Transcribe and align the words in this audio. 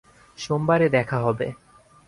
সোমবারে 0.37 0.87
দেখা 0.95 1.17
হবে! 1.25 1.47